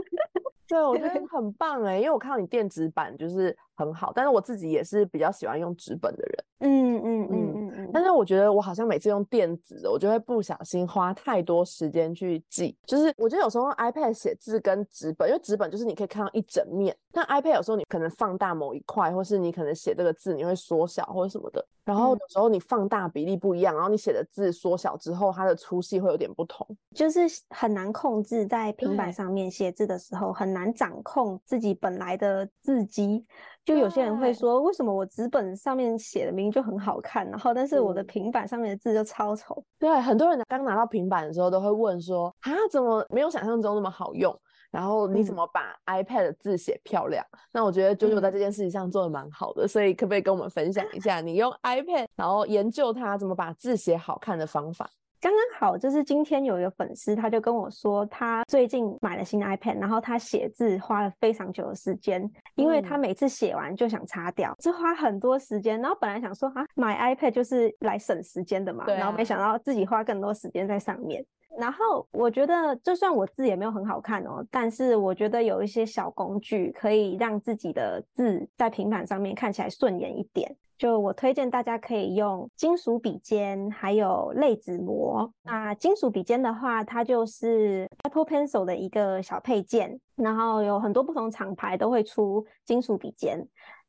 [0.66, 6.44] 对，我觉得很棒哎，因为我看到你电子版就是很好，但是我自己也是比较喜欢用纸本的人。
[6.60, 7.90] 嗯嗯嗯嗯嗯。
[7.92, 12.76] 但是我觉得我好像每次用电子，我就会不小心花太多时间去记。
[12.86, 21.64] 就是我觉得有时候用 iPad 写字跟纸本，因为纸本就是你可以看到一整面，但 iPad 有时候你可能放大某一块，或是你可能写这个字你会缩小或者什么的。
[21.84, 33.26] 然后有时候你放大比例不一样，然后你写的字缩小之后，它的粗细会有点不同，就是很难控制在平板上面写字的时候，很难掌控自己本来的字迹。
[33.64, 39.64] 就有些人会说，为什么我纸本上面写的明明就很好看，然后但是我的平板上面的字就超丑？
[39.78, 44.38] 对，很多人刚拿到平板的时候都会问说，啊，怎么没有想象中那么好用？
[44.70, 47.24] 然后你怎么把 iPad 的字写漂亮？
[47.52, 54.90] 那我觉得九九在这件事情上做的蛮好的，所以可不可以跟我们分享一下你用 iPad 然后研究它怎么把字写好看的方法？
[55.24, 65.80] 刚刚好，就是今天有一个粉丝，他就跟我说，他最近买了新 iPad，然后他写字花了非常久的时间，因为他每次写完就想擦掉，就花很多时间。
[65.80, 71.24] 然后本来想说啊，买 iPad 就是来省时间的嘛，然后没想到自己花更多时间在上面。
[71.58, 80.54] 然后我觉得，就算我字也没有很好看哦，但是我觉得有一些小工具可以让自己的字在平板上面看起来顺眼一点。
[80.84, 85.32] 就我推荐大家可以用金属笔尖，还有类纸膜。
[85.42, 93.42] 那金属笔尖的话，它就是 Apple Pencil 的一个小配件，然后有很多不同厂牌都会出金属笔尖，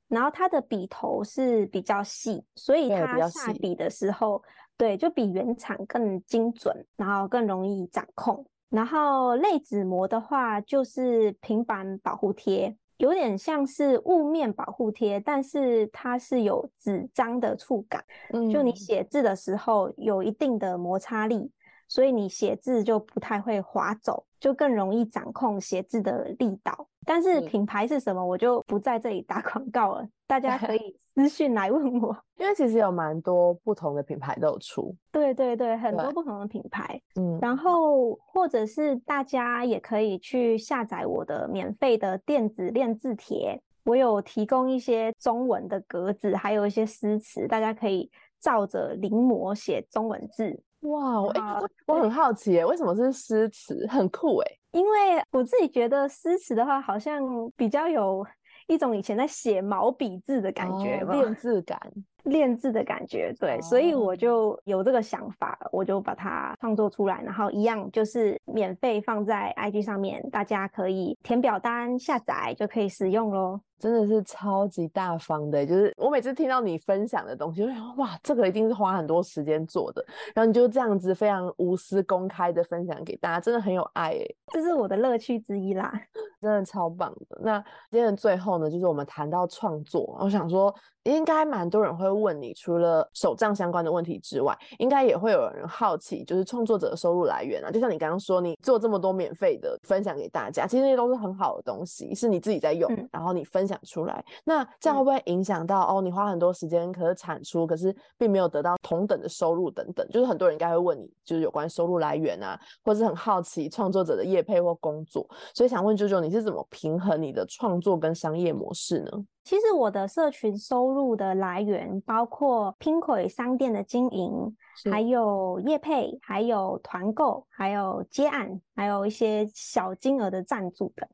[0.08, 4.42] 然后它的笔头是比较细，所以它下笔的时候。
[4.78, 8.46] 对，就比原厂更精准，然后更容易掌控。
[8.70, 18.04] 然后类纸膜的话，就是平板保护贴，有点像是雾面保护贴，但是它是有纸张的触感，
[18.52, 21.52] 就你写字的时候有一定的摩擦力，
[21.88, 26.88] 所以你写字就不太会滑走，就更容易掌控写字的力道。
[27.04, 48.12] 但是品牌是什么，我就不在这里打广告了，大家可 以私信来问我，因为其实有蛮多不同的品牌都有出，对对对，很多不同的品牌，嗯，然后或者是大家也可以去下载我的免费的电子练字帖，我有提供一些中文的格子，还有一些诗词，大家可以。
[48.42, 50.62] 照着临摹写中文字。
[50.86, 53.86] 哇，我我很好奇，为什么是诗词？
[53.88, 54.52] 很酷哎！
[54.72, 57.24] 因为我自己觉得诗词的话，好像
[57.56, 58.26] 比较有
[58.68, 61.80] 一种以前在写毛笔字的感觉，练字感。
[62.26, 73.60] 练字的感觉，对，所以我就有这个想法，我就把它创作出来，然后一样就是免费放在 IG 上面，大家可以填表单下载就可以使用喽。
[73.78, 85.94] 真的是超级大方的，就是我每次听到你分享的东西，就想哇，这个一定是花很多时间做的，然后你就这样子非常无私公开的分享给大家，真的很有爱哎，这是我的乐趣之一啦，
[86.42, 87.40] 真的超棒的。
[87.44, 87.60] 那
[87.92, 90.74] 今天的最后呢，就是我们谈到创作，我想说。
[91.06, 97.70] 应该蛮多人会问你，除了手账相关的问题之外，应该也会有人好奇，就是创作者的收入来源啊。
[97.70, 104.26] 就像你刚刚说，你做这么多免费的分享给大家，其实那些都是很好的东西，是你自己在用，然后你分享出来。
[104.44, 106.02] 那这样会不会影响到哦？
[106.02, 110.08] 你花很多时间可是产出，可是并没有得到同等的收入等等？
[110.10, 115.30] 就是很多人应该会问你，就是有关收入来源啊，或者是很好奇创作者的业配或工作。
[115.54, 119.12] 所以想问啾啾，你是怎么平衡你的创作跟商业模式呢？
[119.46, 124.58] 其实我的社群收入的来源包括拼轨商店的经营，
[124.92, 131.08] 还有业配，还有团购，还有接案，还有一些小金额的赞助的。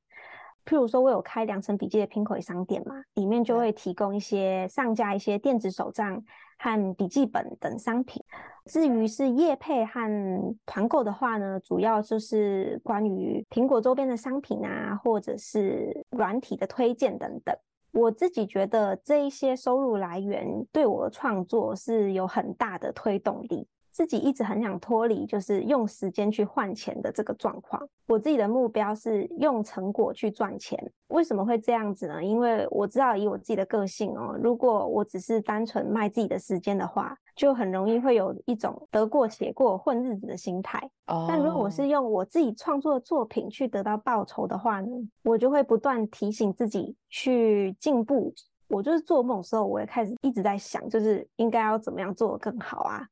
[0.63, 6.23] 譬如说，我有开良辰笔记的拼轨商店嘛，里面就会提供一些上架一些电子手账
[6.57, 8.23] 和笔记本等商品。
[8.65, 17.53] 至于是业配和团购的话呢，主要就是关于苹果周边的商品啊，或者是软体的推荐等等。
[17.91, 23.67] 我自己觉得这一些收入来源对我的创作是有很大的推动力。
[23.91, 27.85] 自己一直很想脱离，就是用时间去换钱的这个状况。
[28.07, 30.79] 我自己的目标是用成果去赚钱。
[31.09, 32.23] 为什么会这样子呢？
[32.23, 40.79] 因为我知道以我自己的个性哦，如果我只是单纯卖自己的时间的话，就很容易会有一种得过且过、混日子的心态。
[41.27, 44.87] 但如果我是用我自己创作的作品去得到报酬的话呢，
[45.23, 48.31] 我就会不断提醒自己去进步。
[48.67, 53.03] 我就是做梦的时候，我也开始一直在想，就是应该要怎么样做得更好啊。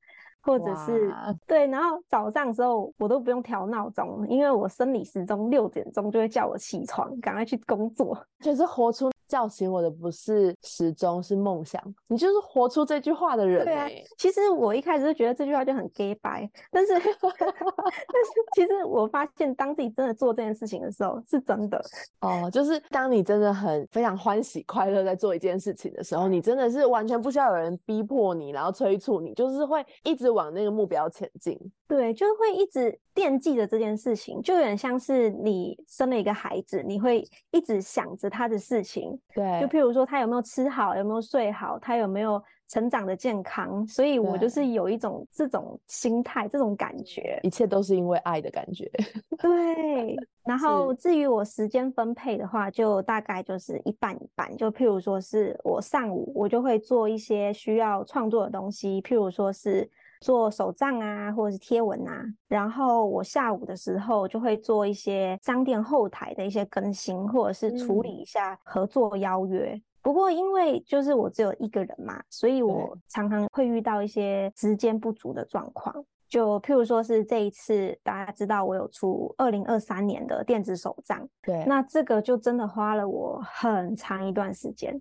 [0.42, 1.12] 或者是
[1.48, 9.10] 对，然后早上的时候我都不用调闹钟，因为我生理时钟六点钟就会叫我起床，赶快去工作，就是活出。
[9.30, 11.82] 叫醒我的不是时钟，是梦想。
[12.08, 13.64] 你就是活出这句话的人。
[13.64, 21.80] 对啊，其实我一开始就觉得这句话就很 gay 白，但是 但是其实我发现，当自己真的做这件事情的时候，是真的。
[22.22, 31.56] 哦，就是当你真的很非常欢喜快乐在做一件事情的时候，你真的是完全不需要有人逼迫你，然后催促你，就是会一直往那个目标前进。
[31.88, 39.19] 对，就是会一直惦记着这件事情，就有点像是你生了一个孩子，你会一直想着他的事情。
[39.34, 43.88] 对，就譬如说他有没有吃好，有没有睡好，他有没有成长的健康。
[43.88, 48.90] 所以我就是有一种这种心态，这种感觉，一切都是因为爱的感觉。
[49.40, 54.56] 对，然后至于我时间分配的话，就大概就是一半一半。
[54.58, 59.90] 就譬如说是我上午我就会做一些需要创作的东西，譬如说是。
[60.20, 69.82] 做手账啊，或者是贴文啊，然后我下午的时候就会做一些商店后台的一些更新，或者是处理一下合作邀约。
[70.02, 75.94] 不过因为就是我只有一个人嘛，所以我常常会遇到一些时间不足的状况。
[76.30, 84.96] 就譬如说是这一次，大家知道我有出二零二三年的电子手账，对，那这个就真的花了我很长一段时间，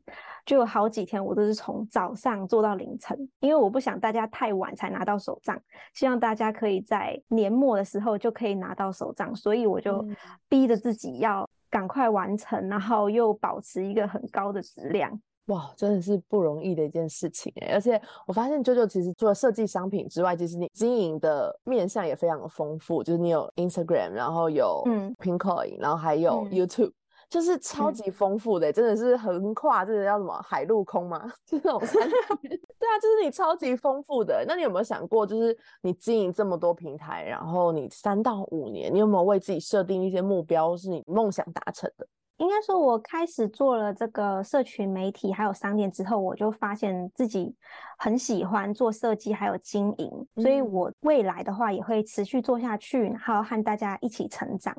[0.47, 5.61] 就有好几天我都是从早上做到凌晨，因为我不想大家太晚才拿到手账，
[5.93, 10.03] 希望大家可以在年末的时候就可以拿到手账，所以我就
[10.49, 15.20] 逼着自己要赶快完成，然后又保持一个很高的质量。
[15.49, 17.72] 哇，真的是不容易的一件事情哎！
[17.72, 23.03] 而且我发现啾啾其实除了设计商品之外，其实你经营的面向也非常的丰富。
[23.03, 26.92] 就是你有 Instagram，然后有嗯 Pincoin，然后还有 YouTube，
[27.30, 31.32] 就是超级丰富的，真的是横跨这个叫什么海陆空吗？
[31.46, 32.03] 就这种三
[32.40, 34.44] 对啊，就是你超级丰富的。
[34.46, 42.07] 那你有没有想过，就是你经营这么多平台，然后你三到五年，你有没有为自己设定一些目标，是你梦想达成的？
[42.39, 47.55] 应该说，我开始做了这个社群媒体还有商店之后，我就发现自己
[47.99, 54.74] 很喜欢做设计还有经营，所以我未来的话也会持续做下去，然后和大家一起成长。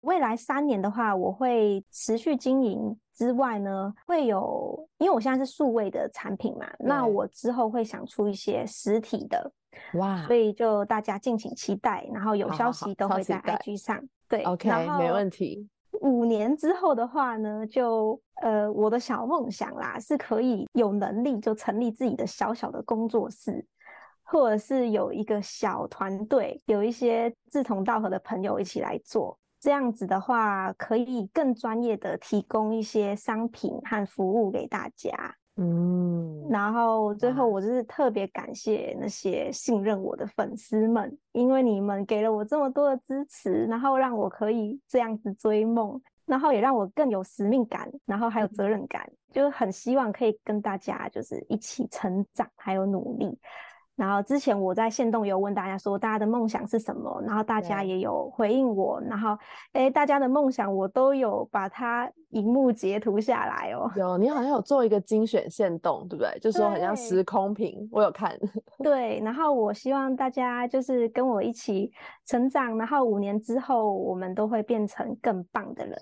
[0.00, 9.52] 未来三年的话，我会持续经营之外呢，会有，因为我现在是数位的产品嘛，那我之后会想出一些实体的，
[9.94, 15.68] 哇，所以就大家敬请期待，然后有消息都会在 IG 上，对，OK，没问题。
[16.00, 23.66] 五年之后的话呢，就呃，我的小梦想啦，是可以有能力就成立自己的小小的工作室，
[24.22, 29.38] 或者是有一个小团队，有一些志同道合的朋友一起来做。
[29.58, 35.36] 这样子的话，可以更专业的提供一些商品和服务给大家。
[35.58, 53.38] 嗯，然后最后我就是特别感谢那些信任我的粉丝们，因为你们给了我这么多的支持，然后让我可以这样子追梦，然后也让我更有使命感，然后还有责任感，就是很希望可以跟大家就是一起成长，还有努力。
[53.96, 59.36] 然后之前我在线动有问大家说大家的梦想是什么，然后大家也有回应我，然后
[59.72, 63.90] 哎大家的梦想我都有把它荧幕截图下来哦。
[63.96, 66.38] 有，你好像有做一个精选线动，对不对？
[66.40, 68.38] 就说很像时空屏，我有看。
[68.84, 71.90] 对，然后我希望大家就是跟我一起
[72.26, 75.96] 成长，然后五年之后我们都会变成更棒的人。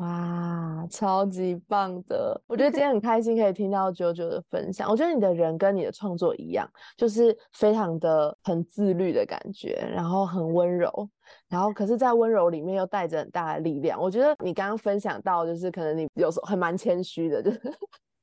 [0.00, 2.40] 哇，超级棒的！
[2.46, 4.90] 我觉得今天很开心可以听到九九的分享。
[4.90, 10.90] 我觉得你的人跟你的创作一样，就是非常的很自律的感觉，然后很温柔，
[11.50, 14.00] 然后可是，在温柔里面又带着很大的力量。
[14.00, 17.60] 我觉得你刚刚分享到，就是可能你有时候还蛮谦虚的，就是。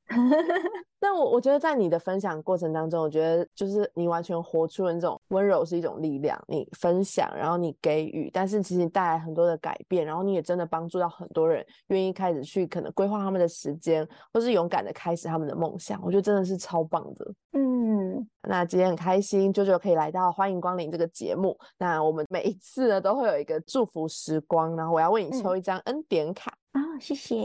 [1.00, 6.42] 那我我觉得在你的分享过程当中，我觉得就是你完全活出了那种温柔是一种力量。
[6.48, 16.00] 你分享，然后你给予，但是其实带来很多的改变，然后你也真的帮助到很多人，愿意开始去可能规划他们的时间，或是勇敢的开始他们的梦想。
[16.02, 17.34] 我觉得真的是超棒的。
[17.52, 21.54] 嗯，那今天很开心，舅舅可以来到欢迎光临这个节目。
[21.76, 26.50] 那我们每一次呢都会有一个祝福时光，然后我要为你抽一张恩典卡。
[26.72, 27.36] 啊，谢谢。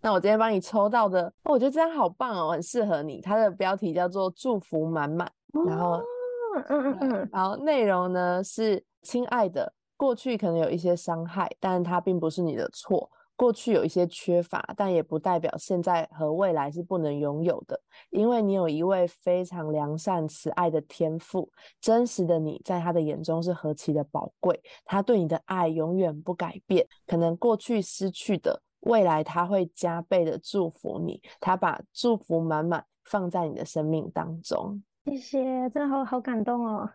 [0.00, 3.20] 那我今天帮你抽到的，我觉得这张好棒哦，很适合你。
[3.20, 5.28] 它的标题叫做“祝福满满”，
[5.66, 6.00] 然后，
[6.68, 13.10] 嗯嗯嗯，然后内容呢是：亲爱的，过去可能有一些伤害，但它并不是你的错。
[13.36, 17.80] 过去有一些缺乏，但也不代表现在和未来是不能拥有的。
[18.10, 24.60] 因为你有一位非常良善、慈爱的天父，真实的你在他的眼中是何其的宝贵。
[24.84, 26.86] 他对你的爱永远不改变。
[27.06, 28.62] 可能过去失去的。
[28.80, 34.82] 未来他会加倍的祝福你，他把祝福满满放在你的生命当中。
[35.04, 36.88] 谢谢，真的好好感动哦。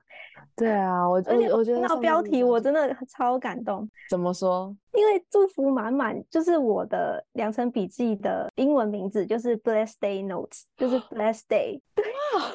[0.56, 3.88] 对啊，我 我我觉得那标题我真的超感动。
[4.10, 4.76] 怎么说？
[4.94, 11.82] 因为祝福满满就是我的良辰笔记的英文名字，就是 Blessed Day Notes，就是 Blessed Day。
[11.94, 12.48] 对啊，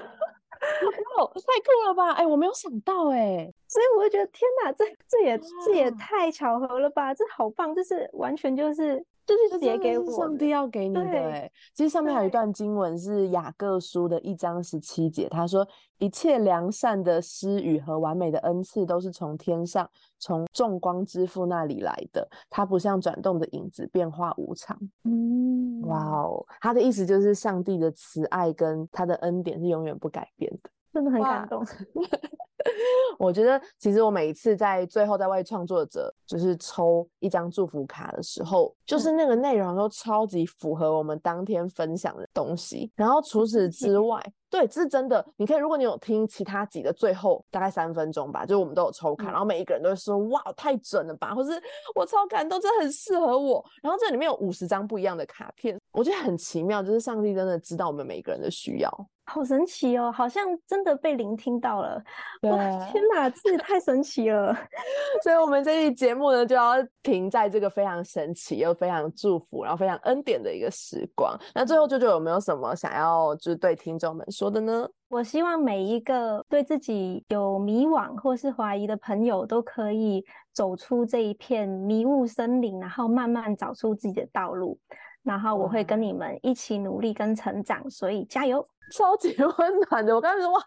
[1.18, 2.12] 哦，太酷了吧！
[2.12, 7.12] 哎，我没有想到哎，所以我就觉得天哪，这这也这也太巧合了吧！
[7.12, 9.04] 这好棒，就是完全就是。
[9.32, 11.50] 就是写给我，上帝要给你的哎。
[11.74, 15.66] 其实上面还有一段经文是雅各书的一章十七节，他说
[15.98, 22.28] ：“一切良善的施予和完美的恩赐，都是从天上，从众光之父那里来的。
[22.50, 31.64] 它不像转动的影子，变化无常。”嗯，哇哦，他的意思就是上帝的慈爱跟他的恩典是永远不改变的，真的很感动。
[33.18, 42.92] 我觉得，其实我每一次在最后在为创作者就是抽一张祝福卡的时候，就是那个内容都超级符合我们当天分享的东西。
[42.94, 45.24] 然后除此之外，对，这是真的。
[45.36, 51.50] 你可以，如果你有听其他集的最后大概三分钟吧，就是我们都有抽卡，然后每一个人都会说：“哇，太准了吧！”或是
[51.96, 59.08] “我超感动，这很适合我。”然后这里面有五十张不一样的卡片，我觉得很奇妙，就是上帝真的知道我们每个人的需要。
[59.24, 62.02] 好神奇哦，好像真的被聆听到了。
[62.42, 62.56] 哇，
[62.90, 64.52] 天哪，这也太神奇了！
[65.22, 71.38] 所以，我们这期节目呢，就要停在这个非常神奇又非常祝福，然后非常恩典的一个时光。
[71.54, 74.88] 那最后，舅舅有没有什么想要就是对听众们说的呢？
[75.08, 84.76] 我希望每一个对自己有迷惘或是怀疑的朋友，都可以走出这一片迷雾森林，然后慢慢找出自己的道路。
[85.22, 88.66] 然后，我会跟你们一起努力跟成长，所以加油！
[88.92, 90.60] 超级温暖的，我刚才说哇，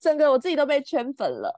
[0.00, 1.54] 整个我自己都被圈粉了。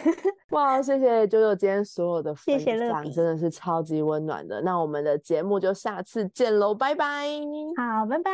[0.50, 4.60] 哇，谢谢九九今天所有的 分享，真的是超级温暖的。
[4.60, 7.24] 那我们的节目就下次见喽，拜拜。
[7.78, 8.30] 好，拜拜。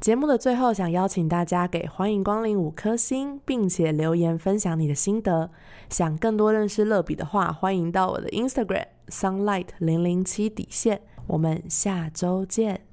[0.00, 5.50] 节目的最后，想邀请大家给欢迎光临五颗星，并且留言分享你的心得。
[5.90, 11.02] 想更多认识乐比的话，欢迎到我的 Instagram sunlight 零零七底线。
[11.32, 12.91] 我们下周见。